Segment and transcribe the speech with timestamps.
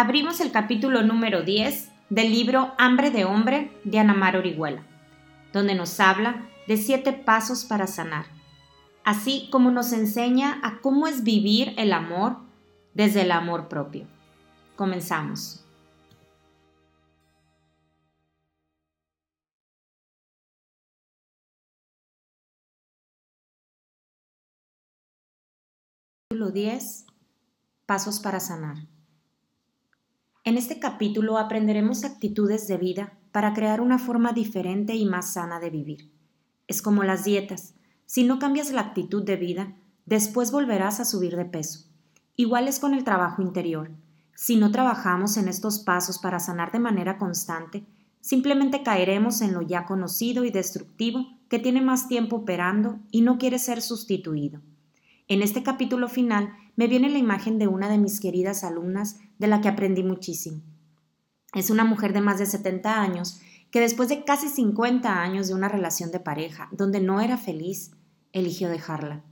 [0.00, 4.86] Abrimos el capítulo número 10 del libro Hambre de Hombre de Anamar Orihuela,
[5.52, 8.26] donde nos habla de siete pasos para sanar,
[9.04, 12.36] así como nos enseña a cómo es vivir el amor
[12.94, 14.06] desde el amor propio.
[14.76, 15.64] Comenzamos.
[26.28, 27.04] Capítulo 10.
[27.84, 28.97] Pasos para sanar.
[30.44, 35.60] En este capítulo aprenderemos actitudes de vida para crear una forma diferente y más sana
[35.60, 36.10] de vivir.
[36.66, 37.74] Es como las dietas.
[38.06, 39.74] Si no cambias la actitud de vida,
[40.06, 41.86] después volverás a subir de peso.
[42.36, 43.90] Igual es con el trabajo interior.
[44.34, 47.84] Si no trabajamos en estos pasos para sanar de manera constante,
[48.20, 53.38] simplemente caeremos en lo ya conocido y destructivo que tiene más tiempo operando y no
[53.38, 54.60] quiere ser sustituido.
[55.30, 59.46] En este capítulo final me viene la imagen de una de mis queridas alumnas de
[59.46, 60.62] la que aprendí muchísimo.
[61.52, 63.38] Es una mujer de más de 70 años
[63.70, 67.90] que después de casi 50 años de una relación de pareja donde no era feliz,
[68.32, 69.22] eligió dejarla.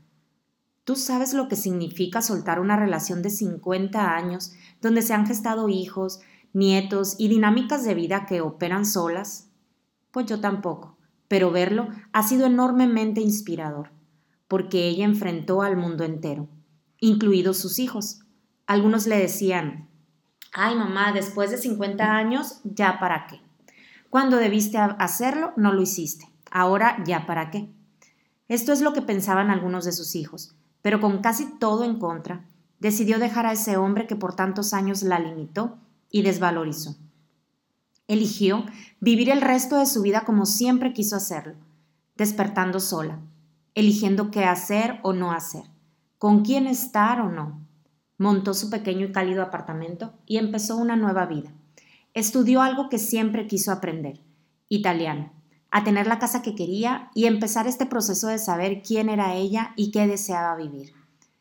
[0.85, 4.53] ¿Tú sabes lo que significa soltar una relación de 50 años
[4.83, 6.21] donde se han gestado hijos,
[6.53, 9.49] nietos y dinámicas de vida que operan solas?
[10.11, 13.96] Pues yo tampoco, pero verlo ha sido enormemente inspirador
[14.49, 16.49] porque ella enfrentó al mundo entero,
[17.01, 18.21] incluidos sus hijos.
[18.67, 19.89] Algunos le decían,
[20.53, 23.41] ay mamá, después de 50 años, ¿ya para qué?
[24.11, 26.27] Cuando debiste hacerlo, no lo hiciste.
[26.51, 27.69] Ahora, ¿ya para qué?
[28.49, 32.45] Esto es lo que pensaban algunos de sus hijos, pero con casi todo en contra,
[32.79, 35.79] decidió dejar a ese hombre que por tantos años la limitó
[36.11, 36.97] y desvalorizó.
[38.07, 38.65] Eligió
[39.01, 41.57] vivir el resto de su vida como siempre quiso hacerlo,
[42.17, 43.19] despertando sola,
[43.77, 45.63] eligiendo qué hacer o no hacer,
[46.19, 47.61] con quién estar o no.
[48.17, 51.53] Montó su pequeño y cálido apartamento y empezó una nueva vida.
[52.15, 54.23] Estudió algo que siempre quiso aprender,
[54.71, 55.31] italiano,
[55.71, 59.75] a tener la casa que quería y empezar este proceso de saber quién era ella
[59.77, 60.95] y qué deseaba vivir.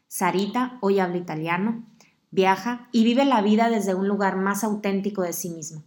[0.10, 1.86] Sarita hoy habla italiano,
[2.32, 5.84] viaja y vive la vida desde un lugar más auténtico de sí misma.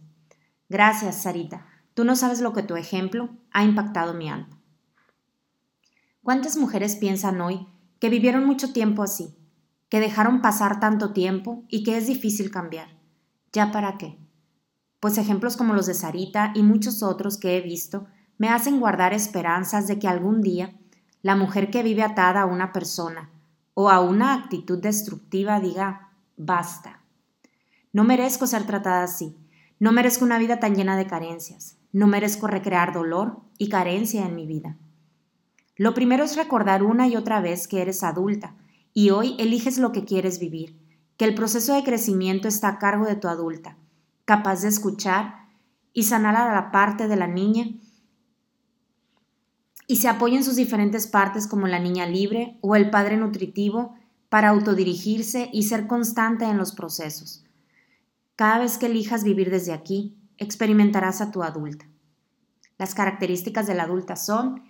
[0.67, 1.67] Gracias, Sarita.
[1.93, 4.58] Tú no sabes lo que tu ejemplo ha impactado mi alma.
[6.29, 7.65] ¿Cuántas mujeres piensan hoy
[7.99, 9.35] que vivieron mucho tiempo así,
[9.89, 12.87] que dejaron pasar tanto tiempo y que es difícil cambiar?
[13.51, 14.15] ¿Ya para qué?
[14.99, 18.05] Pues ejemplos como los de Sarita y muchos otros que he visto
[18.37, 20.79] me hacen guardar esperanzas de que algún día
[21.23, 23.31] la mujer que vive atada a una persona
[23.73, 27.01] o a una actitud destructiva diga, basta.
[27.91, 29.35] No merezco ser tratada así,
[29.79, 34.35] no merezco una vida tan llena de carencias, no merezco recrear dolor y carencia en
[34.35, 34.77] mi vida.
[35.79, 38.53] Lo primero es recordar una y otra vez que eres adulta
[38.93, 40.77] y hoy eliges lo que quieres vivir,
[41.15, 43.77] que el proceso de crecimiento está a cargo de tu adulta,
[44.25, 45.47] capaz de escuchar
[45.93, 47.63] y sanar a la parte de la niña
[49.87, 53.95] y se apoya en sus diferentes partes como la niña libre o el padre nutritivo
[54.27, 57.45] para autodirigirse y ser constante en los procesos.
[58.35, 61.87] Cada vez que elijas vivir desde aquí, experimentarás a tu adulta.
[62.77, 64.67] Las características de la adulta son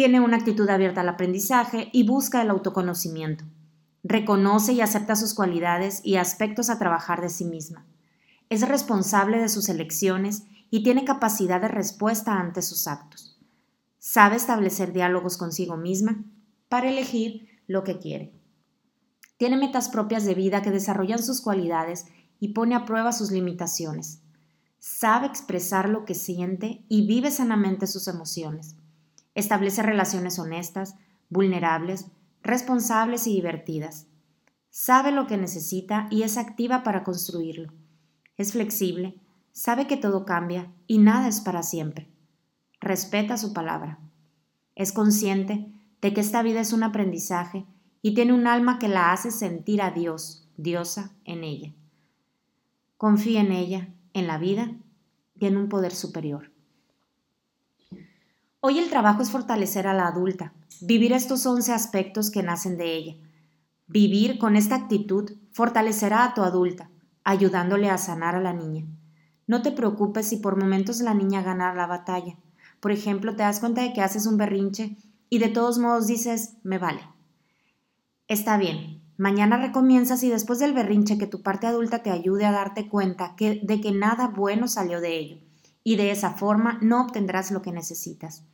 [0.00, 3.44] tiene una actitud abierta al aprendizaje y busca el autoconocimiento.
[4.02, 7.84] Reconoce y acepta sus cualidades y aspectos a trabajar de sí misma.
[8.48, 13.38] Es responsable de sus elecciones y tiene capacidad de respuesta ante sus actos.
[13.98, 16.24] Sabe establecer diálogos consigo misma
[16.70, 18.32] para elegir lo que quiere.
[19.36, 22.06] Tiene metas propias de vida que desarrollan sus cualidades
[22.38, 24.22] y pone a prueba sus limitaciones.
[24.78, 28.76] Sabe expresar lo que siente y vive sanamente sus emociones
[29.40, 30.96] Establece relaciones honestas,
[31.30, 32.10] vulnerables,
[32.42, 34.06] responsables y divertidas.
[34.68, 37.72] Sabe lo que necesita y es activa para construirlo.
[38.36, 39.18] Es flexible,
[39.52, 42.10] sabe que todo cambia y nada es para siempre.
[42.80, 43.98] Respeta su palabra.
[44.74, 45.72] Es consciente
[46.02, 47.64] de que esta vida es un aprendizaje
[48.02, 51.72] y tiene un alma que la hace sentir a Dios, diosa, en ella.
[52.98, 54.72] Confía en ella, en la vida
[55.34, 56.50] y en un poder superior.
[58.62, 60.52] Hoy el trabajo es fortalecer a la adulta,
[60.82, 63.16] vivir estos 11 aspectos que nacen de ella.
[63.86, 66.90] Vivir con esta actitud fortalecerá a tu adulta,
[67.24, 68.84] ayudándole a sanar a la niña.
[69.46, 72.36] No te preocupes si por momentos la niña gana la batalla.
[72.80, 74.98] Por ejemplo, te das cuenta de que haces un berrinche
[75.30, 77.00] y de todos modos dices, me vale.
[78.28, 82.52] Está bien, mañana recomienzas y después del berrinche que tu parte adulta te ayude a
[82.52, 85.49] darte cuenta de que nada bueno salió de ello
[85.82, 88.44] y de esa forma no obtendrás lo que necesitas.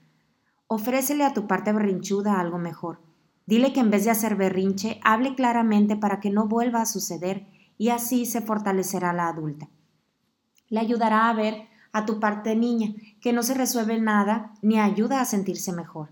[0.68, 3.00] Ofrécele a tu parte berrinchuda algo mejor.
[3.46, 7.46] Dile que en vez de hacer berrinche, hable claramente para que no vuelva a suceder
[7.78, 9.68] y así se fortalecerá la adulta.
[10.68, 15.20] Le ayudará a ver a tu parte niña, que no se resuelve nada ni ayuda
[15.20, 16.10] a sentirse mejor.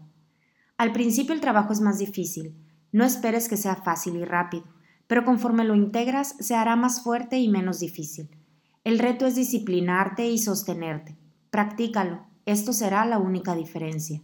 [0.77, 2.57] Al principio el trabajo es más difícil,
[2.93, 4.65] no esperes que sea fácil y rápido,
[5.07, 8.31] pero conforme lo integras se hará más fuerte y menos difícil.
[8.85, 11.17] El reto es disciplinarte y sostenerte.
[11.49, 14.21] Practícalo, esto será la única diferencia.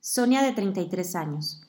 [0.00, 1.60] Sonia de 33 años.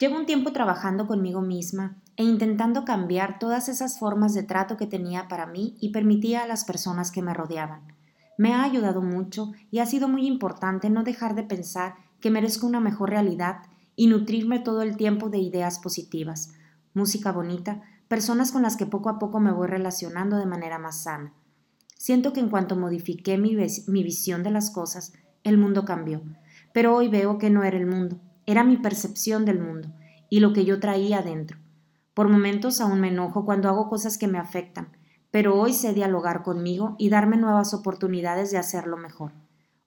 [0.00, 4.88] Llevo un tiempo trabajando conmigo misma e intentando cambiar todas esas formas de trato que
[4.88, 7.82] tenía para mí y permitía a las personas que me rodeaban.
[8.36, 12.66] Me ha ayudado mucho y ha sido muy importante no dejar de pensar que merezco
[12.66, 13.62] una mejor realidad
[13.94, 16.52] y nutrirme todo el tiempo de ideas positivas,
[16.94, 17.80] música bonita,
[18.12, 21.32] personas con las que poco a poco me voy relacionando de manera más sana.
[21.96, 23.56] Siento que en cuanto modifiqué mi,
[23.86, 25.14] mi visión de las cosas,
[25.44, 26.20] el mundo cambió,
[26.74, 29.88] pero hoy veo que no era el mundo, era mi percepción del mundo
[30.28, 31.58] y lo que yo traía dentro.
[32.12, 34.88] Por momentos aún me enojo cuando hago cosas que me afectan,
[35.30, 39.32] pero hoy sé dialogar conmigo y darme nuevas oportunidades de hacerlo mejor.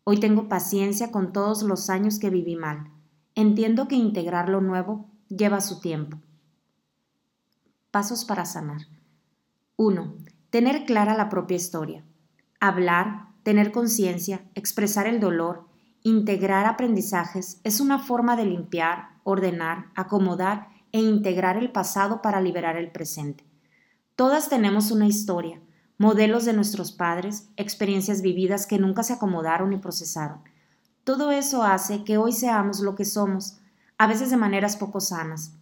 [0.03, 2.89] Hoy tengo paciencia con todos los años que viví mal.
[3.35, 6.17] Entiendo que integrar lo nuevo lleva su tiempo.
[7.95, 8.81] Pasos para sanar.
[9.77, 10.15] 1.
[10.49, 12.03] Tener clara la propia historia.
[12.59, 15.69] Hablar, tener conciencia, expresar el dolor,
[16.03, 22.75] integrar aprendizajes es una forma de limpiar, ordenar, acomodar e integrar el pasado para liberar
[22.75, 23.45] el presente.
[24.17, 25.61] Todas tenemos una historia,
[25.97, 30.41] modelos de nuestros padres, experiencias vividas que nunca se acomodaron y procesaron.
[31.05, 33.61] Todo eso hace que hoy seamos lo que somos,
[33.97, 35.53] a veces de maneras poco sanas.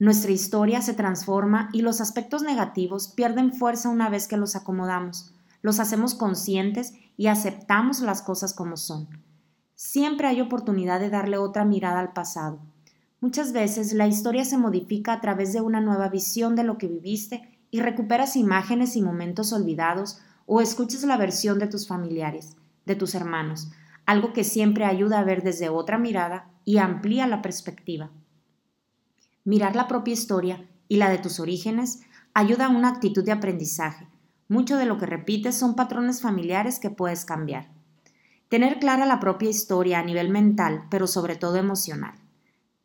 [0.00, 5.34] Nuestra historia se transforma y los aspectos negativos pierden fuerza una vez que los acomodamos,
[5.60, 9.08] los hacemos conscientes y aceptamos las cosas como son.
[9.74, 12.60] Siempre hay oportunidad de darle otra mirada al pasado.
[13.20, 16.88] Muchas veces la historia se modifica a través de una nueva visión de lo que
[16.88, 22.56] viviste y recuperas imágenes y momentos olvidados o escuchas la versión de tus familiares,
[22.86, 23.70] de tus hermanos,
[24.06, 28.08] algo que siempre ayuda a ver desde otra mirada y amplía la perspectiva.
[29.50, 32.02] Mirar la propia historia y la de tus orígenes
[32.34, 34.06] ayuda a una actitud de aprendizaje.
[34.46, 37.66] Mucho de lo que repites son patrones familiares que puedes cambiar.
[38.48, 42.14] Tener clara la propia historia a nivel mental, pero sobre todo emocional.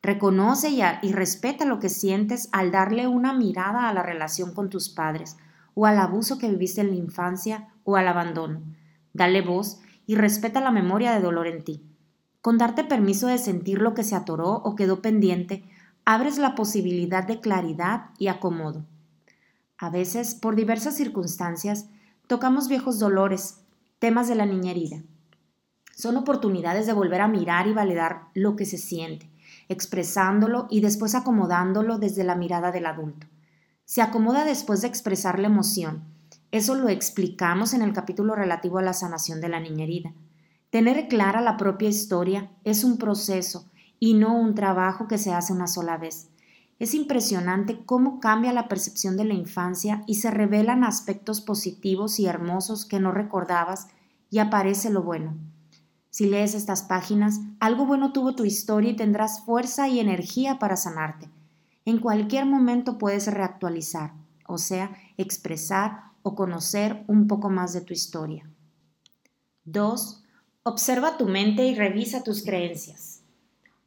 [0.02, 4.72] Reconoce y, y, respeta lo que sientes al darle una mirada a la relación con
[4.72, 5.38] tus padres,
[5.76, 8.64] o al abuso que viviste en la infancia, o al abandono.
[9.14, 11.84] Dale voz y respeta la memoria de dolor en ti.
[12.42, 15.70] Con darte permiso de sentir lo que se atoró o quedó pendiente,
[16.06, 18.86] abres la posibilidad de claridad y acomodo.
[19.78, 21.90] A veces, por diversas circunstancias,
[22.28, 23.62] tocamos viejos dolores,
[24.00, 25.04] temas de la niña herida.
[25.94, 29.30] Son oportunidades de volver a mirar y validar lo que se siente
[29.70, 33.28] expresándolo y después acomodándolo desde la mirada del adulto.
[33.86, 36.04] Se acomoda después de expresar la emoción.
[36.52, 40.14] Eso lo explicamos en el capítulo relativo a la sanación de la niña herida.
[40.70, 43.70] Tener clara la propia historia es un proceso
[44.00, 46.30] y no un trabajo que se hace una sola vez.
[46.78, 52.26] Es impresionante cómo cambia la percepción de la infancia y se revelan aspectos positivos y
[52.26, 53.88] hermosos que no recordabas
[54.30, 55.36] y aparece lo bueno.
[56.10, 60.78] Si lees estas páginas, algo bueno tuvo tu historia y tendrás fuerza y energía para
[60.78, 61.30] sanarte.
[61.86, 64.14] En cualquier momento puedes reactualizar,
[64.48, 68.50] o sea, expresar o conocer un poco más de tu historia.
[69.66, 70.24] 2.
[70.64, 73.15] Observa tu mente y revisa tus creencias.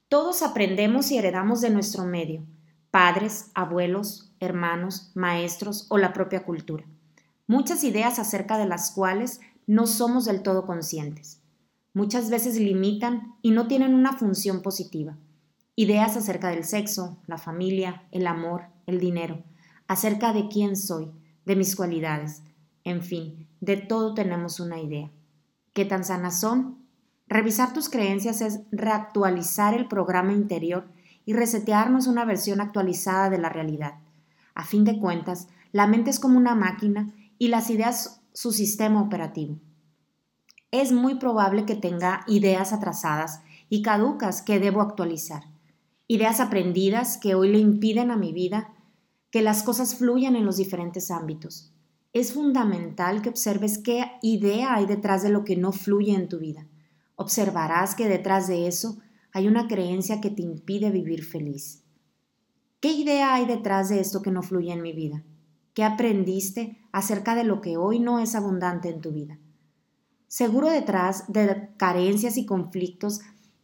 [0.09, 2.45] Todos aprendemos y heredamos de nuestro medio,
[2.91, 6.85] padres, abuelos, hermanos, maestros o la propia cultura.
[7.47, 11.39] Muchas ideas acerca de las cuales no somos del todo conscientes
[11.99, 15.17] muchas veces limitan y no tienen una función positiva.
[15.75, 19.43] Ideas acerca del sexo, la familia, el amor, el dinero,
[19.89, 21.11] acerca de quién soy,
[21.45, 22.45] de mis cualidades,
[22.85, 25.11] en fin, de todo tenemos una idea.
[25.73, 26.88] ¿Qué tan sanas son?
[27.29, 30.89] Revisar tus creencias es reactualizar el programa interior
[31.25, 33.95] y resetearnos una versión actualizada de la realidad.
[34.55, 39.03] A fin de cuentas, la mente es como una máquina y las ideas su sistema
[39.03, 39.59] operativo
[40.71, 45.45] es muy probable que tenga ideas atrasadas y caducas que debo actualizar,
[46.07, 48.75] ideas aprendidas que hoy le impiden a mi vida
[49.31, 51.73] que las cosas fluyan en los diferentes ámbitos.
[52.13, 56.39] Es fundamental que observes qué idea hay detrás de lo que no fluye en tu
[56.39, 56.67] vida.
[57.21, 58.99] Observarás que detrás de eso
[59.33, 61.83] hay una creencia que te impide vivir feliz.
[62.79, 65.25] ¿Qué idea hay detrás de esto que no fluye en mi vida?
[65.75, 69.37] ¿Qué aprendiste acerca de lo que hoy no es abundante en tu vida?
[70.29, 73.21] Seguro detrás de carencias y conflictos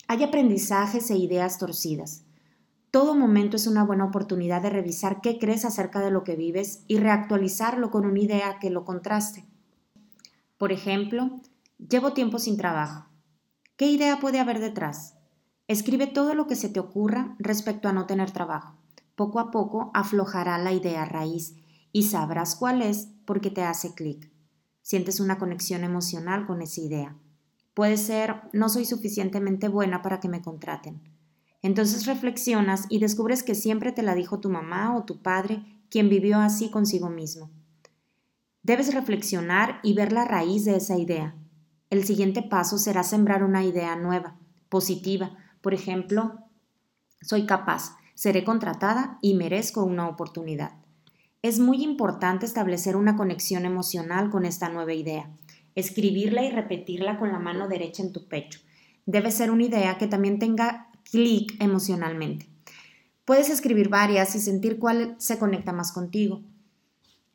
[0.09, 2.25] hay aprendizajes e ideas torcidas.
[2.91, 6.83] Todo momento es una buena oportunidad de revisar qué crees acerca de lo que vives
[6.89, 9.45] y reactualizarlo con una idea que lo contraste.
[10.59, 11.41] Por ejemplo,
[11.79, 13.14] llevo tiempo sin trabajo.
[13.77, 15.17] ¿Qué idea puede haber detrás?
[15.67, 18.77] Escribe todo lo que se te ocurra respecto a no tener trabajo.
[19.17, 21.57] Poco a poco aflojará la idea raíz
[21.91, 24.31] y sabrás cuál es porque te hace clic.
[24.81, 27.17] Sientes una conexión emocional con esa idea.
[27.75, 31.03] Puede ser, no soy suficientemente buena para que me contraten.
[31.61, 36.09] Entonces reflexionas y descubres que siempre te la dijo tu mamá o tu padre, quien
[36.09, 37.51] vivió así consigo mismo.
[38.63, 41.35] Debes reflexionar y ver la raíz de esa idea.
[41.95, 44.37] El siguiente paso será sembrar una idea nueva,
[44.69, 45.31] positiva.
[45.61, 46.41] Por ejemplo,
[47.23, 50.73] soy capaz, seré contratada y merezco una oportunidad.
[51.43, 55.31] Es muy importante establecer una conexión emocional con esta nueva idea,
[55.77, 58.59] escribirla y repetirla con la mano derecha en tu pecho.
[59.07, 62.49] Debe ser una idea que también tenga clic emocionalmente.
[63.25, 66.43] Puedes escribir varias y sentir cuál se conecta más contigo.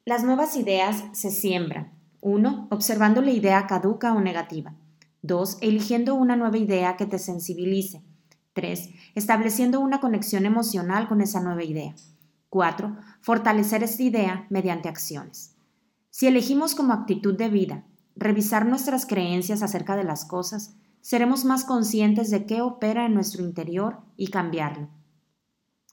[0.04, 1.98] Las nuevas ideas se siembran.
[2.22, 2.68] 1.
[2.70, 4.74] Observando la idea caduca o negativa.
[5.22, 5.58] 2.
[5.62, 8.04] Eligiendo una nueva idea que te sensibilice.
[8.54, 8.90] 3.
[9.16, 11.96] Estableciendo una conexión emocional con esa nueva idea.
[12.50, 12.98] 4.
[13.22, 15.56] Fortalecer esta idea mediante acciones.
[16.10, 17.84] Si elegimos como actitud de vida
[18.16, 23.44] revisar nuestras creencias acerca de las cosas, seremos más conscientes de qué opera en nuestro
[23.44, 24.90] interior y cambiarlo.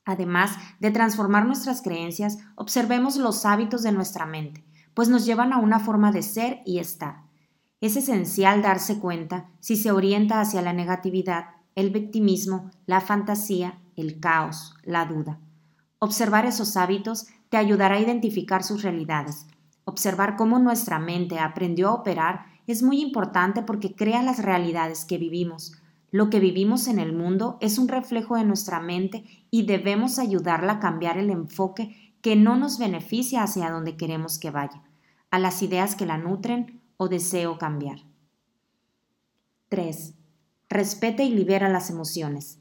[0.05, 4.65] Además de transformar nuestras creencias, observemos los hábitos de nuestra mente,
[4.97, 7.17] pues nos llevan a una forma de ser y estar.
[7.83, 14.21] Es esencial darse cuenta si se orienta hacia la negatividad, el victimismo, la fantasía, el
[14.21, 15.39] caos, la duda.
[15.99, 19.47] Observar esos hábitos te ayudará a identificar sus realidades.
[19.85, 25.19] Observar cómo nuestra mente aprendió a operar es muy importante porque crea las realidades que
[25.19, 25.75] vivimos.
[26.11, 30.73] Lo que vivimos en el mundo es un reflejo de nuestra mente y debemos ayudarla
[30.73, 34.83] a cambiar el enfoque que no nos beneficia hacia donde queremos que vaya,
[35.37, 37.99] a las ideas que la nutren o deseo cambiar.
[39.69, 40.15] 3.
[40.71, 42.59] Respeta y libera las emociones.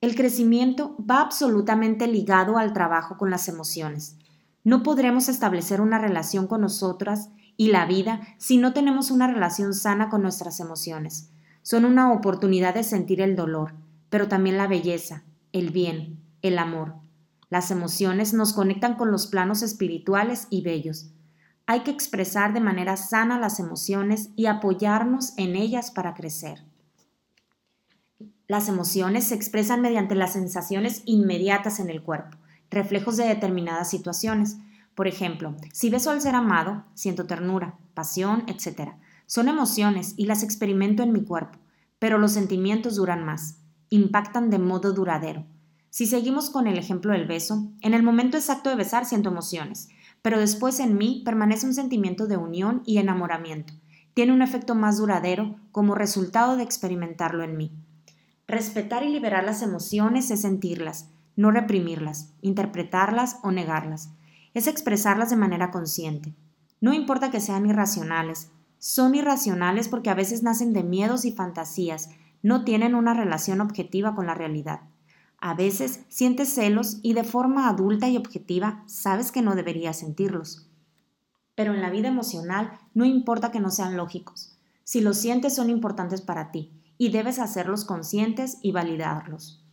[0.00, 4.16] El crecimiento va absolutamente ligado al trabajo con las emociones.
[4.62, 9.74] No podremos establecer una relación con nosotras y la vida si no tenemos una relación
[9.74, 11.32] sana con nuestras emociones.
[11.62, 13.74] Son una oportunidad de sentir el dolor,
[14.08, 16.94] pero también la belleza, el bien, el amor.
[17.50, 21.10] Las emociones nos conectan con los planos espirituales y bellos.
[21.70, 26.64] Hay que expresar de manera sana las emociones y apoyarnos en ellas para crecer.
[28.46, 32.38] Las emociones se expresan mediante las sensaciones inmediatas en el cuerpo,
[32.70, 34.56] reflejos de determinadas situaciones.
[34.94, 38.92] Por ejemplo, si beso al ser amado, siento ternura, pasión, etc.
[39.26, 41.58] Son emociones y las experimento en mi cuerpo,
[41.98, 43.58] pero los sentimientos duran más,
[43.90, 45.44] impactan de modo duradero.
[45.90, 49.90] Si seguimos con el ejemplo del beso, en el momento exacto de besar siento emociones,
[50.22, 53.74] pero después en mí permanece un sentimiento de unión y enamoramiento.
[54.14, 57.72] Tiene un efecto más duradero como resultado de experimentarlo en mí.
[58.46, 64.10] Respetar y liberar las emociones es sentirlas, no reprimirlas, interpretarlas o negarlas
[64.54, 66.34] es expresarlas de manera consciente.
[66.80, 72.10] No importa que sean irracionales, son irracionales porque a veces nacen de miedos y fantasías,
[72.42, 74.80] no tienen una relación objetiva con la realidad.
[75.40, 80.68] A veces sientes celos y de forma adulta y objetiva sabes que no deberías sentirlos.
[81.54, 84.58] Pero en la vida emocional no importa que no sean lógicos.
[84.82, 89.64] Si los sientes son importantes para ti y debes hacerlos conscientes y validarlos.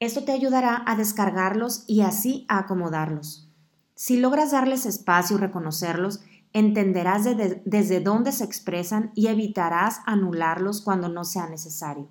[0.00, 3.50] Esto te ayudará a descargarlos y así a acomodarlos.
[3.94, 6.20] Si logras darles espacio y reconocerlos,
[6.52, 7.24] entenderás
[7.64, 12.08] desde dónde se expresan y evitarás anularlos cuando no sea necesario.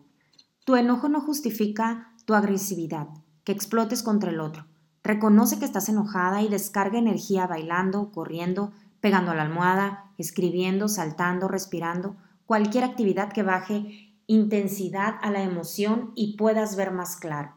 [0.67, 3.07] Tu enojo no justifica tu agresividad,
[3.45, 4.65] que explotes contra el otro.
[5.01, 11.47] Reconoce que estás enojada y descarga energía bailando, corriendo, pegando a la almohada, escribiendo, saltando,
[11.47, 17.53] respirando, cualquier actividad que baje intensidad a la emoción y puedas ver más claro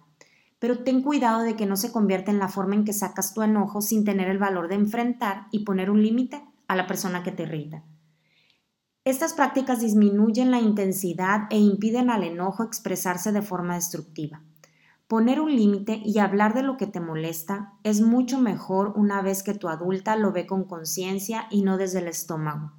[0.60, 3.42] pero ten cuidado de que no se convierta en la forma en que sacas tu
[3.42, 7.32] enojo sin tener el valor de enfrentar y poner un límite a la persona que
[7.32, 7.82] te irrita.
[9.06, 14.42] Estas prácticas disminuyen la intensidad e impiden al enojo expresarse de forma destructiva.
[15.08, 19.42] Poner un límite y hablar de lo que te molesta es mucho mejor una vez
[19.42, 22.72] que tu adulta lo ve con conciencia y no desde el estómago.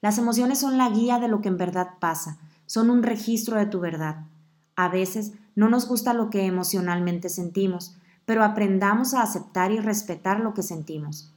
[0.00, 3.66] Las emociones son la guía de lo que en verdad pasa, son un registro de
[3.66, 4.24] tu verdad.
[4.74, 7.94] A veces no nos gusta lo que emocionalmente sentimos,
[8.24, 11.34] pero aprendamos a aceptar y respetar lo que sentimos.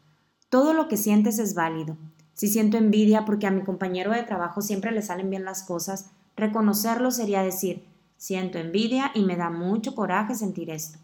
[0.48, 1.98] Todo lo que sientes es válido.
[2.36, 6.12] Si siento envidia porque a mi compañero de trabajo siempre le salen bien las cosas,
[6.36, 7.84] reconocerlo sería decir,
[8.18, 11.00] Siento envidia y me da mucho coraje sentir esto.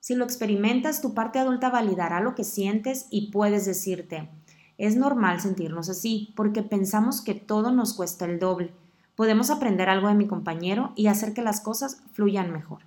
[0.00, 4.30] Si lo experimentas, tu parte adulta validará lo que sientes y puedes decirte,
[4.78, 8.72] es normal sentirnos así, porque pensamos que todo nos cuesta el doble.
[9.16, 12.82] Podemos aprender algo de mi compañero y hacer que las cosas fluyan mejor.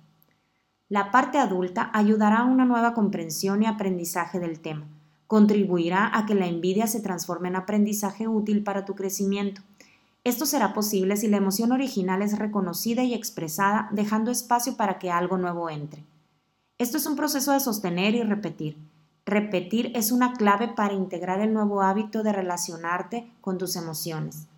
[0.88, 4.86] La parte adulta ayudará a una nueva comprensión y aprendizaje del tema.
[5.32, 9.62] Contribuirá a que la envidia se transforme en aprendizaje útil para tu crecimiento.
[10.24, 15.10] Esto será posible si la emoción original es reconocida y expresada, dejando espacio para que
[15.10, 16.04] algo nuevo entre.
[16.76, 18.76] Esto es un proceso de sostener y repetir.
[19.24, 24.48] Repetir es una clave para integrar el nuevo hábito de relacionarte con tus emociones.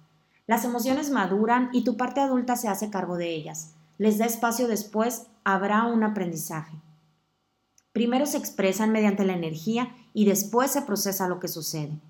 [0.49, 3.75] Las emociones maduran y tu parte adulta se hace cargo de ellas.
[3.99, 6.75] Les da espacio después, habrá un aprendizaje.
[7.95, 12.01] Primero se expresan mediante la energía y después se procesa lo que sucede.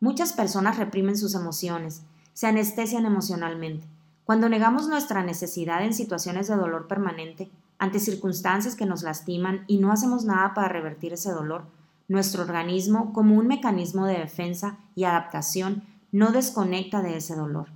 [0.00, 3.86] Muchas personas reprimen sus emociones, se anestesian emocionalmente.
[4.24, 9.78] Cuando negamos nuestra necesidad en situaciones de dolor permanente, ante circunstancias que nos lastiman y
[9.78, 11.66] no hacemos nada para revertir ese dolor,
[12.08, 17.68] nuestro organismo, como un mecanismo de defensa y adaptación, no desconecta de ese dolor.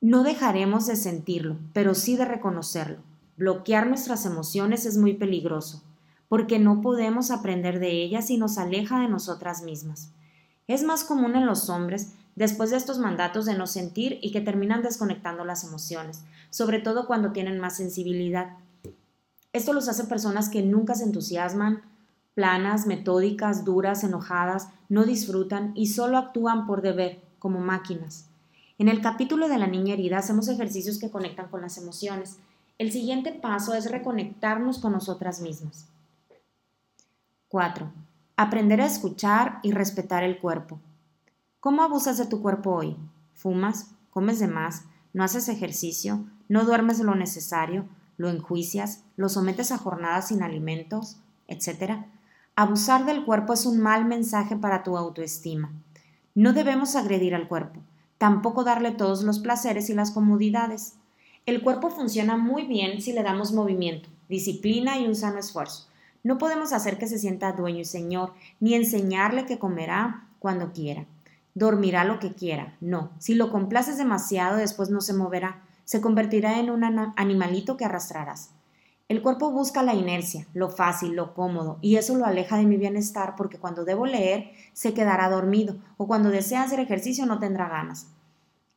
[0.00, 3.07] No dejaremos de sentirlo, pero sí de reconocerlo.
[3.38, 5.84] Bloquear nuestras emociones es muy peligroso,
[6.28, 10.10] porque no podemos aprender de ellas y nos aleja de nosotras mismas.
[10.66, 14.40] Es más común en los hombres después de estos mandatos de no sentir y que
[14.40, 18.56] terminan desconectando las emociones, sobre todo cuando tienen más sensibilidad.
[19.52, 21.82] Esto los hace personas que nunca se entusiasman,
[22.34, 28.26] planas, metódicas, duras, enojadas, no disfrutan y solo actúan por deber, como máquinas.
[28.78, 32.38] En el capítulo de la niña herida hacemos ejercicios que conectan con las emociones.
[32.78, 35.88] El siguiente paso es reconectarnos con nosotras mismas.
[37.48, 37.90] 4.
[38.36, 40.78] Aprender a escuchar y respetar el cuerpo.
[41.58, 42.96] ¿Cómo abusas de tu cuerpo hoy?
[43.34, 43.90] ¿Fumas?
[44.10, 44.84] ¿Comes de más?
[45.12, 46.24] ¿No haces ejercicio?
[46.48, 47.86] ¿No duermes lo necesario?
[48.16, 49.02] ¿Lo enjuicias?
[49.16, 51.18] ¿Lo sometes a jornadas sin alimentos?
[51.48, 52.06] etcétera?
[52.54, 55.72] Abusar del cuerpo es un mal mensaje para tu autoestima.
[56.34, 57.80] No debemos agredir al cuerpo,
[58.18, 60.94] tampoco darle todos los placeres y las comodidades.
[61.48, 65.88] El cuerpo funciona muy bien si le damos movimiento, disciplina y un sano esfuerzo.
[66.22, 71.06] No podemos hacer que se sienta dueño y señor, ni enseñarle que comerá cuando quiera,
[71.54, 72.76] dormirá lo que quiera.
[72.82, 76.84] No, si lo complaces demasiado después no se moverá, se convertirá en un
[77.16, 78.50] animalito que arrastrarás.
[79.08, 82.76] El cuerpo busca la inercia, lo fácil, lo cómodo, y eso lo aleja de mi
[82.76, 87.70] bienestar porque cuando debo leer se quedará dormido o cuando desea hacer ejercicio no tendrá
[87.70, 88.08] ganas.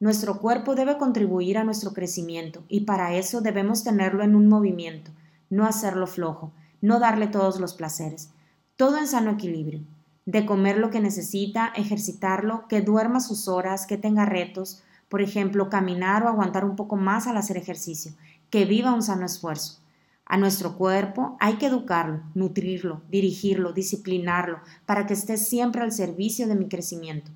[0.01, 5.11] Nuestro cuerpo debe contribuir a nuestro crecimiento y para eso debemos tenerlo en un movimiento,
[5.51, 8.31] no hacerlo flojo, no darle todos los placeres,
[8.77, 9.81] todo en sano equilibrio,
[10.25, 15.69] de comer lo que necesita, ejercitarlo, que duerma sus horas, que tenga retos, por ejemplo,
[15.69, 18.13] caminar o aguantar un poco más al hacer ejercicio,
[18.49, 19.81] que viva un sano esfuerzo.
[20.25, 26.47] A nuestro cuerpo hay que educarlo, nutrirlo, dirigirlo, disciplinarlo, para que esté siempre al servicio
[26.47, 27.29] de mi crecimiento.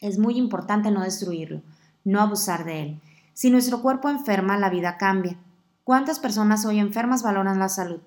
[0.00, 1.62] Es muy importante no destruirlo,
[2.04, 3.00] no abusar de él.
[3.34, 5.36] Si nuestro cuerpo enferma, la vida cambia.
[5.84, 8.00] ¿Cuántas personas hoy enfermas valoran la salud?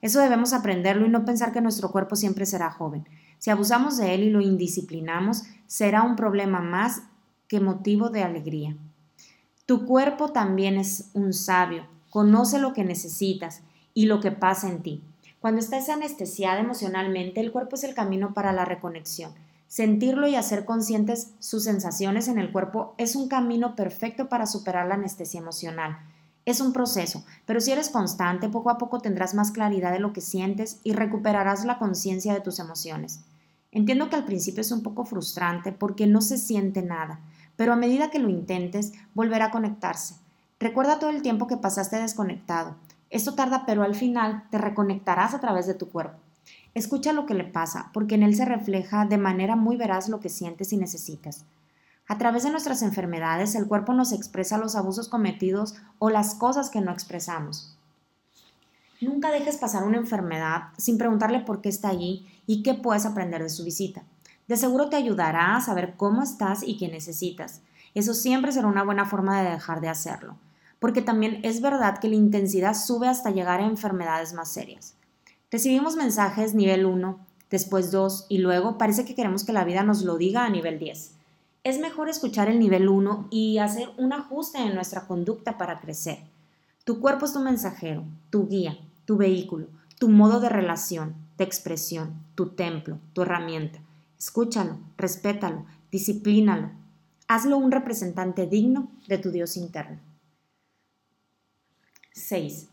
[0.00, 3.06] Eso debemos aprenderlo y no pensar que nuestro cuerpo siempre será joven.
[3.38, 7.02] Si abusamos de él y lo indisciplinamos, será un problema más
[7.48, 8.76] que motivo de alegría.
[9.66, 14.82] Tu cuerpo también es un sabio, Conoce lo que necesitas y lo que pasa en
[14.82, 15.02] ti.
[15.40, 19.32] Cuando estás anestesiada emocionalmente, el cuerpo es el camino para la reconexión.
[19.74, 24.86] Sentirlo y hacer conscientes sus sensaciones en el cuerpo es un camino perfecto para superar
[24.86, 25.98] la anestesia emocional.
[26.44, 30.12] Es un proceso, pero si eres constante, poco a poco tendrás más claridad de lo
[30.12, 33.22] que sientes y recuperarás la conciencia de tus emociones.
[33.72, 37.18] Entiendo que al principio es un poco frustrante porque no se siente nada,
[37.56, 40.14] pero a medida que lo intentes, volverá a conectarse.
[40.60, 42.76] Recuerda todo el tiempo que pasaste desconectado.
[43.10, 46.20] Esto tarda, pero al final te reconectarás a través de tu cuerpo.
[46.74, 50.20] Escucha lo que le pasa, porque en él se refleja de manera muy veraz lo
[50.20, 51.44] que sientes y necesitas.
[52.06, 56.70] A través de nuestras enfermedades, el cuerpo nos expresa los abusos cometidos o las cosas
[56.70, 57.76] que no expresamos.
[59.00, 63.42] Nunca dejes pasar una enfermedad sin preguntarle por qué está allí y qué puedes aprender
[63.42, 64.02] de su visita.
[64.48, 67.62] De seguro te ayudará a saber cómo estás y qué necesitas.
[67.94, 70.36] Eso siempre será una buena forma de dejar de hacerlo
[70.84, 74.94] porque también es verdad que la intensidad sube hasta llegar a enfermedades más serias.
[75.54, 77.16] Recibimos mensajes nivel 1,
[77.48, 80.80] después 2 y luego parece que queremos que la vida nos lo diga a nivel
[80.80, 81.12] 10.
[81.62, 86.18] Es mejor escuchar el nivel 1 y hacer un ajuste en nuestra conducta para crecer.
[86.82, 89.68] Tu cuerpo es tu mensajero, tu guía, tu vehículo,
[90.00, 93.78] tu modo de relación, de expresión, tu templo, tu herramienta.
[94.18, 96.72] Escúchalo, respétalo, disciplínalo.
[97.28, 100.00] Hazlo un representante digno de tu Dios interno.
[102.10, 102.70] 6.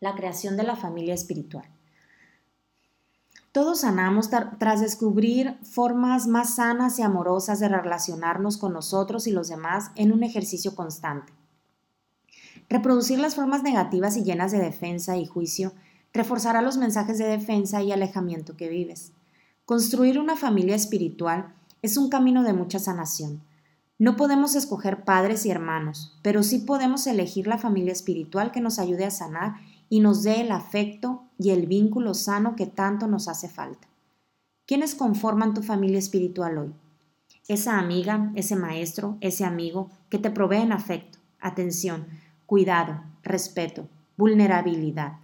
[0.00, 1.64] La creación de la familia espiritual.
[3.58, 9.48] Todos sanamos tras descubrir formas más sanas y amorosas de relacionarnos con nosotros y los
[9.48, 11.32] demás en un ejercicio constante.
[12.68, 15.72] Reproducir las formas negativas y llenas de defensa y juicio
[16.12, 19.10] reforzará los mensajes de defensa y alejamiento que vives.
[19.66, 23.42] Construir una familia espiritual es un camino de mucha sanación.
[23.98, 28.78] No podemos escoger padres y hermanos, pero sí podemos elegir la familia espiritual que nos
[28.78, 29.56] ayude a sanar
[29.88, 33.88] y nos dé el afecto y el vínculo sano que tanto nos hace falta.
[34.66, 36.74] ¿Quiénes conforman tu familia espiritual hoy?
[37.46, 42.06] Esa amiga, ese maestro, ese amigo que te proveen afecto, atención,
[42.44, 45.14] cuidado, respeto, vulnerabilidad.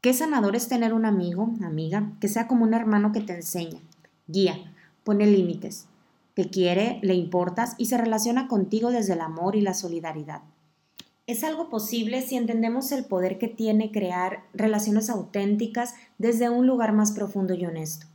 [0.00, 3.80] Qué sanador es tener un amigo, amiga, que sea como un hermano que te enseña,
[4.26, 4.72] guía,
[5.04, 5.86] pone límites,
[6.34, 10.42] que quiere, le importas y se relaciona contigo desde el amor y la solidaridad.
[11.32, 16.92] Es algo posible si entendemos el poder que tiene crear relaciones auténticas desde un lugar
[16.92, 18.06] más profundo y honesto.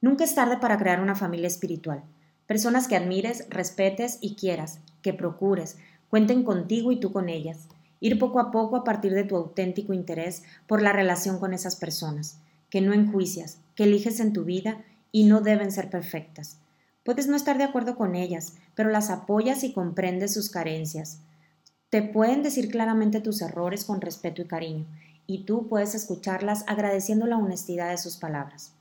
[0.00, 2.02] Nunca es tarde para crear una familia espiritual.
[2.48, 5.76] Personas que admires, respetes y quieras, que procures,
[6.10, 7.68] cuenten contigo y tú con ellas.
[8.00, 11.76] Ir poco a poco a partir de tu auténtico interés por la relación con esas
[11.76, 12.40] personas,
[12.70, 16.58] que no enjuicias, que eliges en tu vida y no deben ser perfectas.
[17.04, 21.20] Puedes no estar de acuerdo con ellas, pero las apoyas y comprendes sus carencias.
[21.90, 24.84] Te pueden decir claramente tus errores con respeto y cariño,
[25.26, 28.74] y tú puedes escucharlas agradeciendo la honestidad de sus palabras.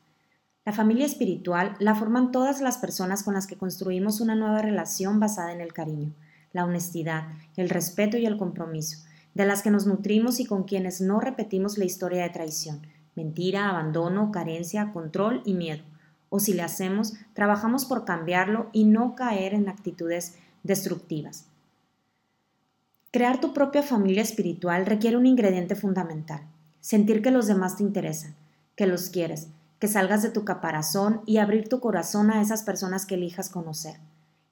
[0.65, 5.21] La familia espiritual la forman todas las personas con las que construimos una nueva relación
[5.21, 6.13] basada en el cariño,
[6.51, 10.99] la honestidad, el respeto y el compromiso, de las que nos nutrimos y con quienes
[10.99, 12.81] no repetimos la historia de traición,
[13.15, 15.85] mentira, abandono, carencia, control y miedo.
[16.27, 21.45] O si le hacemos, trabajamos por cambiarlo y no caer en actitudes destructivas.
[23.09, 26.41] Crear tu propia familia espiritual requiere un ingrediente fundamental,
[26.81, 28.35] sentir que los demás te interesan,
[28.75, 29.47] que los quieres,
[29.79, 33.95] que salgas de tu caparazón y abrir tu corazón a esas personas que elijas conocer.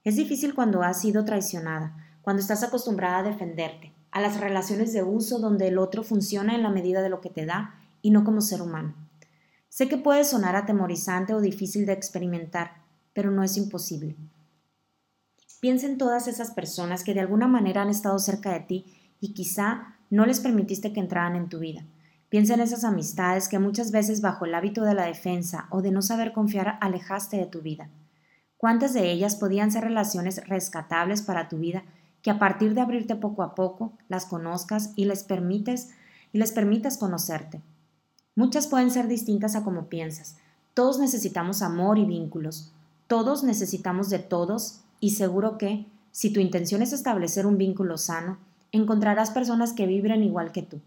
[0.05, 5.03] Es difícil cuando has sido traicionada, cuando estás acostumbrada a defenderte, a las relaciones de
[5.03, 8.23] uso donde el otro funciona en la medida de lo que te da y no
[8.23, 8.93] como ser humano.
[9.67, 12.71] Sé que puede sonar atemorizante o difícil de experimentar,
[13.13, 14.15] pero no es imposible.
[15.65, 18.85] Piensa en todas esas personas que de alguna manera han estado cerca de ti
[19.19, 21.83] y quizá no les permitiste que entraran en tu vida.
[22.29, 25.89] Piensa en esas amistades que muchas veces bajo el hábito de la defensa o de
[25.89, 27.89] no saber confiar alejaste de tu vida.
[28.57, 31.83] ¿Cuántas de ellas podían ser relaciones rescatables para tu vida
[32.21, 35.89] que a partir de abrirte poco a poco las conozcas y les permites
[36.31, 37.63] y les permitas conocerte?
[38.35, 40.37] Muchas pueden ser distintas a como piensas.
[40.75, 42.71] Todos necesitamos amor y vínculos.
[43.07, 48.39] Todos necesitamos de todos y seguro que, si tu intención es establecer un vínculo sano,
[48.71, 50.81] encontrarás personas que vibren igual que tú.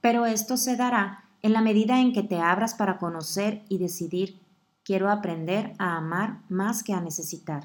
[0.00, 4.38] Pero esto se dará en la medida en que te abras para conocer y decidir,
[4.84, 7.64] quiero aprender a amar más que a necesitar.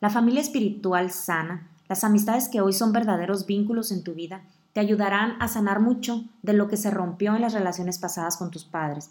[0.00, 4.80] La familia espiritual sana, las amistades que hoy son verdaderos vínculos en tu vida, te
[4.80, 8.64] ayudarán a sanar mucho de lo que se rompió en las relaciones pasadas con tus
[8.64, 9.10] padres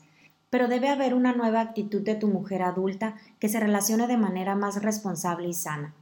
[0.51, 4.53] pero debe haber una nueva actitud de tu mujer adulta que se relacione de manera
[4.53, 5.95] más responsable y sana.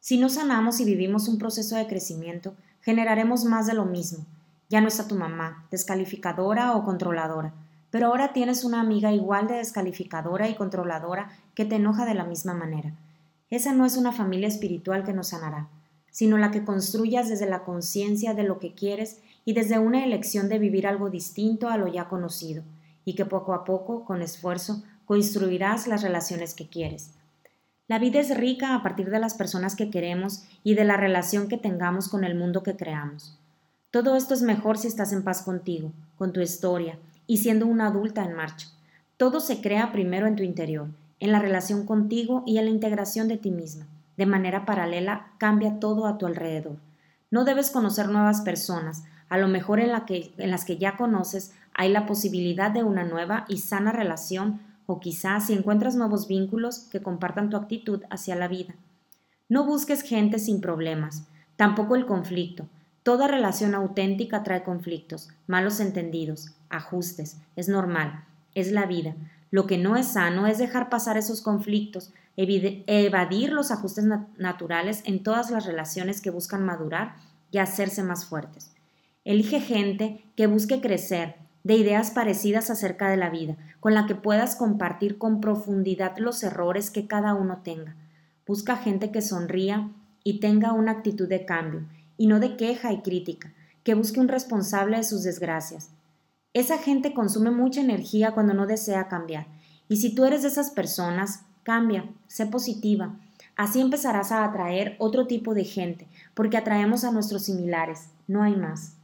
[0.00, 4.24] Si no sanamos y vivimos un proceso de crecimiento, generaremos más de lo mismo.
[4.70, 7.52] Ya no está tu mamá, descalificadora o controladora,
[7.90, 12.24] pero ahora tienes una amiga igual de descalificadora y controladora que te enoja de la
[12.24, 12.94] misma manera.
[13.50, 15.68] Esa no es una familia espiritual que nos sanará,
[16.10, 20.48] sino la que construyas desde la conciencia de lo que quieres y desde una elección
[20.48, 22.62] de vivir algo distinto a lo ya conocido
[23.04, 27.10] y que poco a poco, con esfuerzo, construirás las relaciones que quieres.
[27.90, 31.48] La vida es rica a partir de las personas que queremos y de la relación
[31.48, 33.36] que tengamos con el mundo que creamos.
[33.90, 37.88] Todo esto es mejor si estás en paz contigo, con tu historia y siendo una
[37.88, 38.68] adulta en marcha.
[39.16, 40.86] Todo se crea primero en tu interior,
[41.18, 43.88] en la relación contigo y en la integración de ti misma.
[44.16, 46.76] De manera paralela, cambia todo a tu alrededor.
[47.32, 50.96] No debes conocer nuevas personas, a lo mejor en, la que, en las que ya
[50.96, 56.26] conoces hay la posibilidad de una nueva y sana relación o quizás si encuentras nuevos
[56.26, 58.74] vínculos que compartan tu actitud hacia la vida.
[59.48, 62.66] No busques gente sin problemas, tampoco el conflicto.
[63.04, 68.24] Toda relación auténtica trae conflictos, malos entendidos, ajustes, es normal,
[68.56, 69.14] es la vida.
[69.52, 74.04] Lo que no es sano es dejar pasar esos conflictos, evadir los ajustes
[74.38, 77.14] naturales en todas las relaciones que buscan madurar
[77.52, 78.72] y hacerse más fuertes.
[79.24, 84.14] Elige gente que busque crecer, de ideas parecidas acerca de la vida, con la que
[84.14, 87.96] puedas compartir con profundidad los errores que cada uno tenga.
[88.46, 89.90] Busca gente que sonría
[90.24, 91.84] y tenga una actitud de cambio,
[92.16, 93.52] y no de queja y crítica,
[93.84, 95.90] que busque un responsable de sus desgracias.
[96.52, 99.46] Esa gente consume mucha energía cuando no desea cambiar.
[99.88, 103.16] Y si tú eres de esas personas, cambia, sé positiva.
[103.56, 108.56] Así empezarás a atraer otro tipo de gente, porque atraemos a nuestros similares, no hay
[108.56, 108.94] más.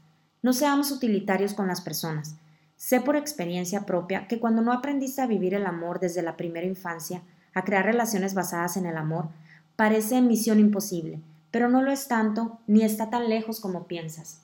[0.43, 2.37] No seamos utilitarios con las personas.
[2.77, 6.67] Sé por experiencia propia que cuando no aprendiste a vivir el amor desde la primera
[6.67, 7.23] infancia,
[7.55, 9.29] a crear relaciones basadas en el amor,
[9.77, 14.43] parece misión imposible, pero no lo es tanto ni está tan lejos como piensas.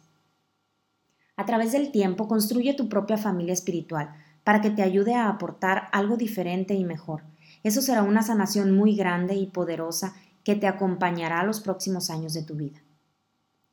[1.37, 4.15] A través del tiempo construye tu propia familia espiritual
[4.45, 7.23] para que te ayude a aportar algo diferente y mejor.
[7.63, 12.43] Eso será una sanación muy grande y poderosa que te acompañará los próximos años de
[12.43, 12.81] tu vida.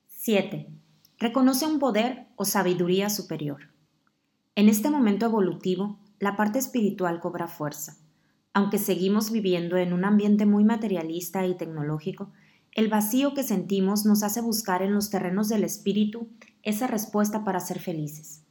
[0.10, 0.67] 7.
[1.17, 3.69] Reconoce un poder o sabiduría superior.
[4.60, 7.95] En este momento evolutivo, la parte espiritual cobra fuerza.
[8.54, 12.34] Aunque seguimos viviendo en un ambiente muy materialista y tecnológico,
[12.74, 16.28] el vacío que sentimos nos hace buscar en los terrenos del espíritu
[16.62, 18.43] esa respuesta para ser felices.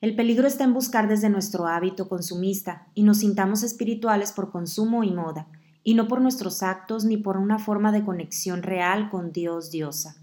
[0.00, 5.02] El peligro está en buscar desde nuestro hábito consumista y nos sintamos espirituales por consumo
[5.02, 5.48] y moda,
[5.82, 10.22] y no por nuestros actos ni por una forma de conexión real con Dios diosa.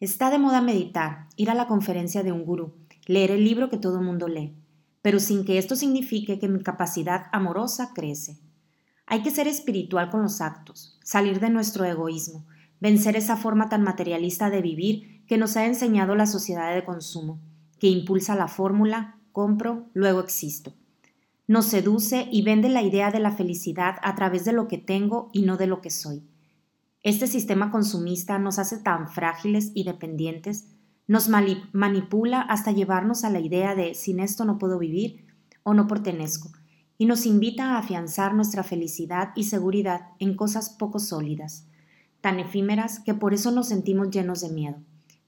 [0.00, 2.74] Está de moda meditar, ir a la conferencia de un gurú,
[3.06, 4.54] leer el libro que todo mundo lee,
[5.02, 8.38] pero sin que esto signifique que mi capacidad amorosa crece.
[9.06, 12.44] Hay que ser espiritual con los actos, salir de nuestro egoísmo,
[12.80, 17.40] vencer esa forma tan materialista de vivir que nos ha enseñado la sociedad de consumo,
[17.78, 20.72] que impulsa la fórmula compro, luego existo.
[21.46, 25.28] Nos seduce y vende la idea de la felicidad a través de lo que tengo
[25.32, 26.22] y no de lo que soy.
[27.02, 30.75] Este sistema consumista nos hace tan frágiles y dependientes
[31.06, 35.24] nos manipula hasta llevarnos a la idea de sin esto no puedo vivir
[35.62, 36.50] o no pertenezco,
[36.98, 41.66] y nos invita a afianzar nuestra felicidad y seguridad en cosas poco sólidas,
[42.20, 44.78] tan efímeras que por eso nos sentimos llenos de miedo,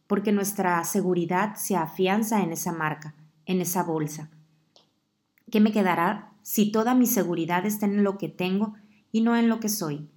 [0.07, 3.15] porque nuestra seguridad se afianza en esa marca,
[3.47, 4.31] en esa bolsa.
[5.51, 8.75] ¿Qué me quedará si toda mi seguridad está en lo que tengo
[9.13, 10.09] y no en lo que soy?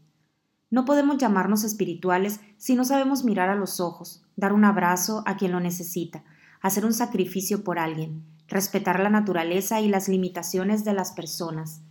[0.72, 5.36] No podemos llamarnos espirituales si no sabemos mirar a los ojos, dar un abrazo a
[5.36, 6.24] quien lo necesita,
[6.62, 11.82] hacer un sacrificio por alguien, respetar la naturaleza y las limitaciones de las personas.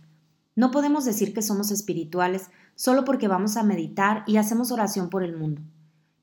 [0.55, 5.23] No podemos decir que somos espirituales solo porque vamos a meditar y hacemos oración por
[5.23, 5.61] el mundo.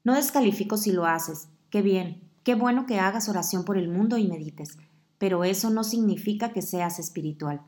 [0.02, 4.18] No descalifico si lo haces, qué bien, qué bueno que hagas oración por el mundo
[4.18, 4.78] y medites,
[5.18, 7.62] pero eso no significa que seas espiritual.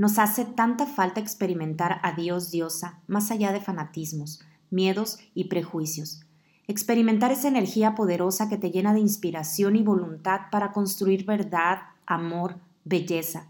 [0.00, 6.22] Nos hace tanta falta experimentar a Dios diosa más allá de fanatismos, miedos y prejuicios.
[6.66, 12.56] Experimentar esa energía poderosa que te llena de inspiración y voluntad para construir verdad, amor,
[12.86, 13.48] belleza.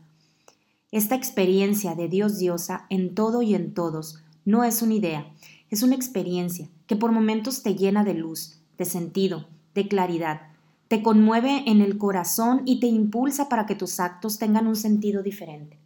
[0.91, 5.33] Esta experiencia de Dios diosa en todo y en todos no es una idea,
[5.71, 10.49] es una experiencia que por momentos te llena de luz, de sentido, de claridad,
[10.89, 15.23] te conmueve en el corazón y te impulsa para que tus actos tengan un sentido
[15.23, 15.79] diferente.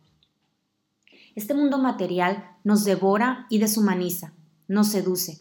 [1.35, 4.35] Este mundo material nos devora y deshumaniza,
[4.69, 5.41] nos seduce.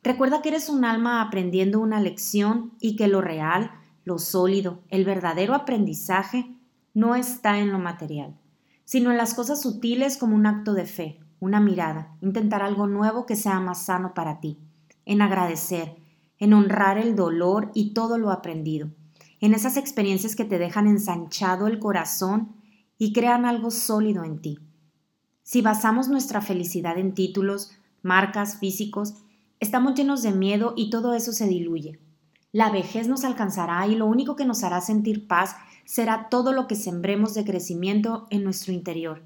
[0.00, 3.72] Recuerda que eres un alma aprendiendo una lección y que lo real,
[4.04, 6.56] lo sólido, el verdadero aprendizaje
[6.94, 8.38] no está en lo material,
[8.84, 13.26] sino en las cosas sutiles como un acto de fe, una mirada, intentar algo nuevo
[13.26, 14.60] que sea más sano para ti,
[15.06, 15.96] en agradecer,
[16.38, 18.92] en honrar el dolor y todo lo aprendido,
[19.40, 22.54] en esas experiencias que te dejan ensanchado el corazón
[22.96, 24.58] y crean algo sólido en ti.
[25.42, 29.14] Si basamos nuestra felicidad en títulos, marcas, físicos,
[29.60, 31.98] estamos llenos de miedo y todo eso se diluye.
[32.52, 36.66] La vejez nos alcanzará y lo único que nos hará sentir paz será todo lo
[36.66, 39.22] que sembremos de crecimiento en nuestro interior.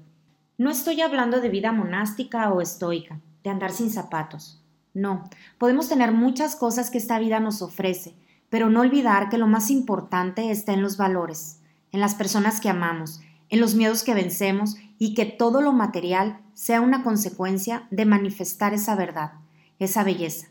[0.57, 4.63] No estoy hablando de vida monástica o estoica, de andar sin zapatos.
[4.93, 8.15] No, podemos tener muchas cosas que esta vida nos ofrece,
[8.49, 11.59] pero no olvidar que lo más importante está en los valores,
[11.91, 16.41] en las personas que amamos, en los miedos que vencemos y que todo lo material
[16.53, 19.33] sea una consecuencia de manifestar esa verdad,
[19.79, 20.47] esa belleza.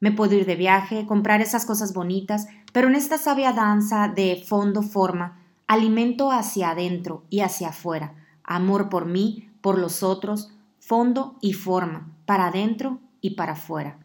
[0.00, 4.42] Me puedo ir de viaje, comprar esas cosas bonitas, pero en esta sabia danza de
[4.46, 11.52] fondo-forma, alimento hacia adentro y hacia afuera, amor por mí, por los otros, fondo y
[11.52, 13.98] forma, para adentro y para afuera.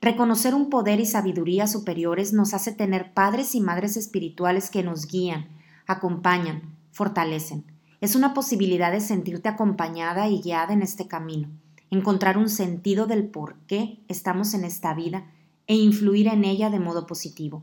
[0.00, 5.06] Reconocer un poder y sabiduría superiores nos hace tener padres y madres espirituales que nos
[5.06, 5.48] guían,
[5.86, 7.71] acompañan, fortalecen.
[8.02, 11.48] Es una posibilidad de sentirte acompañada y guiada en este camino,
[11.88, 15.30] encontrar un sentido del por qué estamos en esta vida
[15.68, 17.62] e influir en ella de modo positivo.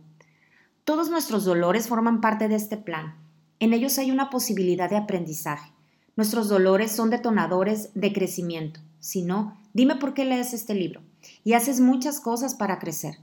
[0.85, 3.15] Todos nuestros dolores forman parte de este plan.
[3.59, 5.73] En ellos hay una posibilidad de aprendizaje.
[6.15, 8.79] Nuestros dolores son detonadores de crecimiento.
[9.01, 11.01] Si no, dime por qué lees este libro
[11.43, 13.15] y haces muchas cosas para crecer.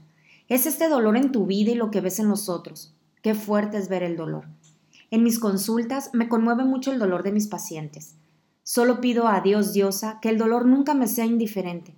[0.49, 2.93] Es este dolor en tu vida y lo que ves en los otros.
[3.23, 4.45] Qué fuerte es ver el dolor.
[5.09, 8.15] En mis consultas me conmueve mucho el dolor de mis pacientes.
[8.63, 11.95] Solo pido a Dios diosa que el dolor nunca me sea indiferente.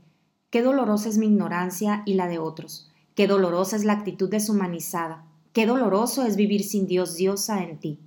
[0.52, 2.92] Qué dolorosa es mi ignorancia y la de otros.
[3.16, 5.26] Qué dolorosa es la actitud deshumanizada.
[5.54, 8.00] Qué doloroso es vivir sin Dios diosa en ti.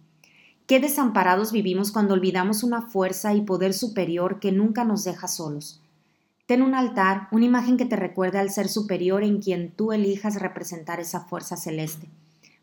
[0.68, 5.82] Qué desamparados vivimos cuando olvidamos una fuerza y poder superior que nunca nos deja solos.
[6.46, 10.40] Ten un altar, una imagen que te recuerde al ser superior en quien tú elijas
[10.40, 12.08] representar esa fuerza celeste.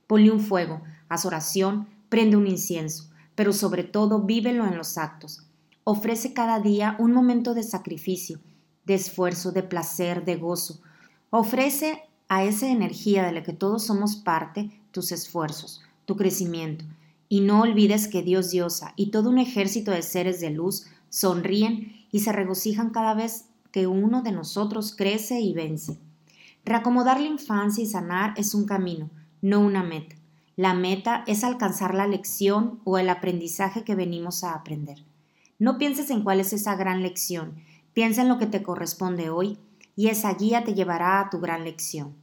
[0.08, 5.45] Ponle un fuego, haz oración, prende un incienso, pero sobre todo vívelo en los actos.
[5.84, 8.39] Ofrece cada día un momento de sacrificio,
[8.86, 10.82] de esfuerzo, de placer, de gozo.
[11.30, 16.86] Ofrece a esa energía de la que todos somos parte tus esfuerzos, tu crecimiento.
[17.28, 22.06] Y no olvides que Dios diosa y todo un ejército de seres de luz sonríen
[22.12, 26.00] y se regocijan cada vez que uno de nosotros crece y vence.
[26.65, 29.10] Reacomodar la infancia y sanar es un camino,
[29.41, 30.15] no una meta.
[30.60, 35.06] La meta es alcanzar la lección o el aprendizaje que venimos a aprender.
[35.58, 37.56] No pienses en cuál es esa gran lección,
[37.93, 39.58] piensa en lo que te corresponde hoy
[39.95, 42.13] y esa guía te llevará a tu gran lección.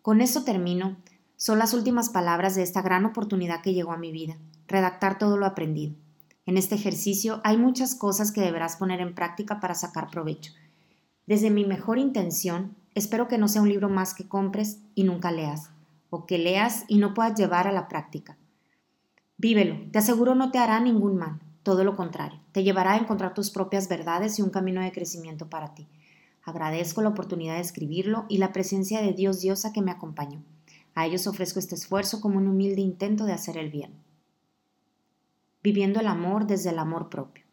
[0.00, 0.96] Con eso termino.
[1.36, 5.36] Son las últimas palabras de esta gran oportunidad que llegó a mi vida, redactar todo
[5.36, 5.94] lo aprendido.
[6.46, 10.54] En este ejercicio hay muchas cosas que deberás poner en práctica para sacar provecho.
[11.26, 15.30] Desde mi mejor intención, espero que no sea un libro más que compres y nunca
[15.30, 15.68] leas,
[16.10, 18.36] o que leas y no puedas llevar a la práctica.
[19.36, 23.34] Vívelo, te aseguro no te hará ningún mal, todo lo contrario, te llevará a encontrar
[23.34, 25.86] tus propias verdades y un camino de crecimiento para ti.
[26.42, 30.42] Agradezco la oportunidad de escribirlo y la presencia de Dios Diosa que me acompañó.
[30.94, 33.92] A ellos ofrezco este esfuerzo como un humilde intento de hacer el bien.
[35.62, 37.44] Viviendo el amor desde el amor propio.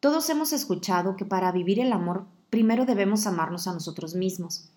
[0.00, 4.70] Todos hemos escuchado que para vivir el amor primero debemos amarnos a nosotros mismos.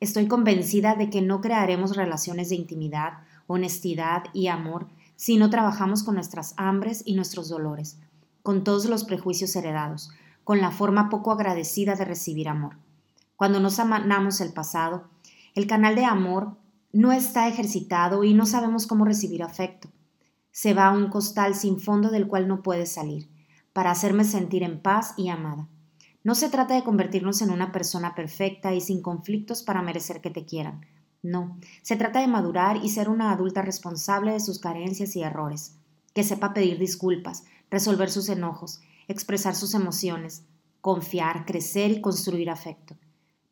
[0.00, 6.02] Estoy convencida de que no crearemos relaciones de intimidad, honestidad y amor si no trabajamos
[6.02, 7.98] con nuestras hambres y nuestros dolores,
[8.42, 10.10] con todos los prejuicios heredados,
[10.42, 12.78] con la forma poco agradecida de recibir amor.
[13.36, 15.10] Cuando nos amamos el pasado,
[15.54, 16.56] el canal de amor
[16.92, 19.90] no está ejercitado y no sabemos cómo recibir afecto.
[20.50, 23.28] Se va a un costal sin fondo del cual no puede salir,
[23.74, 25.68] para hacerme sentir en paz y amada.
[26.22, 30.30] No se trata de convertirnos en una persona perfecta y sin conflictos para merecer que
[30.30, 30.84] te quieran,
[31.22, 35.76] no, se trata de madurar y ser una adulta responsable de sus carencias y errores,
[36.14, 40.44] que sepa pedir disculpas, resolver sus enojos, expresar sus emociones,
[40.80, 42.96] confiar, crecer y construir afecto.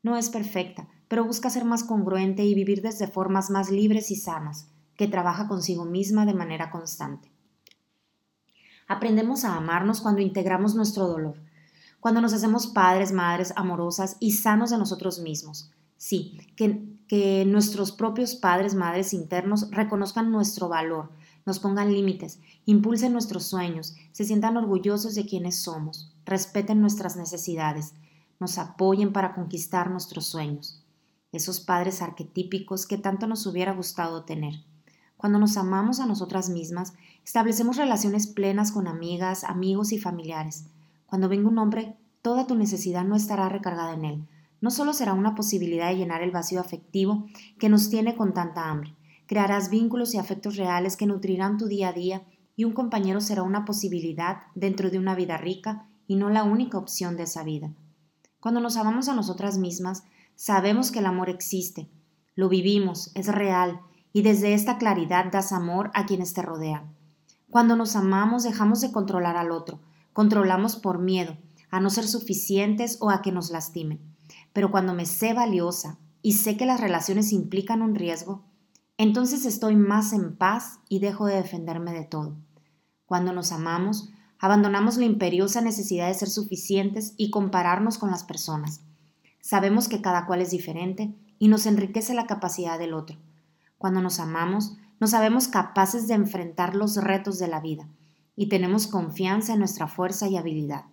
[0.03, 4.17] No es perfecta, pero busca ser más congruente y vivir desde formas más libres y
[4.17, 7.31] sanas, que trabaja consigo misma de manera constante.
[8.87, 11.39] Aprendemos a amarnos cuando integramos nuestro dolor,
[12.01, 18.37] cuando nos hacemos padres, madres amorosas y sanos de nosotros mismos, Sí, que, nuestros propios
[18.37, 21.11] padres, madres internos reconozcan nuestro valor,
[21.45, 27.95] nos pongan límites, impulsen nuestros sueños, se sientan orgullosos de quienes somos, respeten nuestras necesidades,
[28.39, 30.85] nos apoyen para conquistar nuestros sueños.
[31.33, 34.55] Esos padres arquetípicos que tanto nos hubiera gustado tener.
[35.17, 36.93] Cuando nos amamos a nosotras mismas,
[37.25, 40.67] establecemos relaciones plenas con amigas, amigos y familiares.
[41.09, 44.29] Cuando venga un hombre, toda tu necesidad no estará recargada en él,
[44.61, 47.25] no solo será una posibilidad de llenar el vacío afectivo
[47.59, 48.95] que nos tiene con tanta hambre,
[49.27, 52.23] crearás vínculos y afectos reales que nutrirán tu día a día
[52.57, 56.77] y un compañero será una posibilidad dentro de una vida rica y no la única
[56.77, 57.73] opción de esa vida.
[58.39, 60.05] Cuando nos amamos a nosotras mismas,
[60.37, 61.89] sabemos que el amor existe,
[62.35, 63.81] lo vivimos, es real,
[64.13, 66.95] y desde esta claridad das amor a quienes te rodean.
[67.49, 69.81] Cuando nos amamos dejamos de controlar al otro,
[70.19, 71.37] controlamos por miedo,
[71.71, 74.01] a no ser suficientes o a que nos lastimen.
[74.53, 78.43] Pero cuando me sé valiosa y sé que las relaciones implican un riesgo,
[78.97, 82.35] entonces estoy más en paz y dejo de defenderme de todo.
[83.07, 88.81] Cuando nos amamos, abandonamos la imperiosa necesidad de ser suficientes y compararnos con las personas.
[89.41, 93.19] Sabemos que cada cual es diferente y nos enriquece la capacidad del otro.
[93.79, 97.89] Cuando nos amamos, nos sabemos capaces de enfrentar los retos de la vida
[98.39, 100.85] y tenemos confianza en nuestra fuerza y habilidad.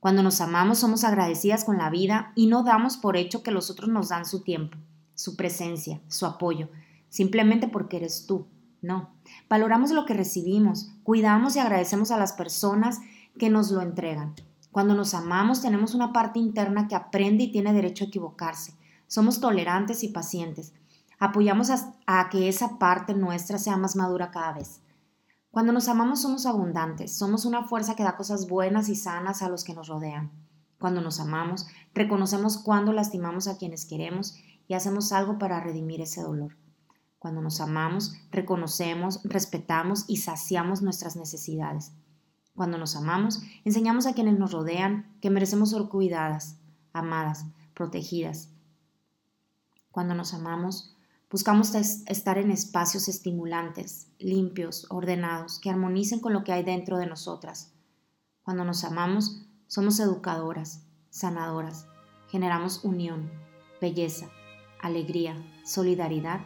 [0.00, 3.70] Cuando nos amamos somos agradecidas con la vida y no damos por hecho que los
[3.70, 4.76] otros nos dan su tiempo,
[5.14, 6.68] su presencia, su apoyo,
[7.08, 8.48] simplemente porque eres tú.
[8.82, 9.10] No,
[9.48, 12.98] valoramos lo que recibimos, cuidamos y agradecemos a las personas
[13.38, 14.34] que nos lo entregan.
[14.72, 18.74] Cuando nos amamos tenemos una parte interna que aprende y tiene derecho a equivocarse.
[19.06, 20.72] Somos tolerantes y pacientes.
[21.20, 24.80] Apoyamos a, a que esa parte nuestra sea más madura cada vez.
[25.56, 29.48] Cuando nos amamos somos abundantes, somos una fuerza que da cosas buenas y sanas a
[29.48, 30.30] los que nos rodean.
[30.78, 34.36] Cuando nos amamos, reconocemos cuando lastimamos a quienes queremos
[34.68, 36.58] y hacemos algo para redimir ese dolor.
[37.18, 41.94] Cuando nos amamos, reconocemos, respetamos y saciamos nuestras necesidades.
[42.54, 46.58] Cuando nos amamos, enseñamos a quienes nos rodean que merecemos ser cuidadas,
[46.92, 48.50] amadas, protegidas.
[49.90, 50.95] Cuando nos amamos,
[51.36, 57.04] buscamos estar en espacios estimulantes, limpios, ordenados, que armonicen con lo que hay dentro de
[57.04, 57.74] nosotras.
[58.42, 61.88] Cuando nos amamos, somos educadoras, sanadoras,
[62.30, 63.30] generamos unión,
[63.82, 64.30] belleza,
[64.80, 66.40] alegría, solidaridad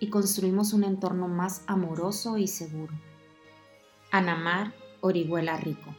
[0.00, 2.94] y construimos un entorno más amoroso y seguro.
[4.10, 5.94] Anamar Orihuela Rico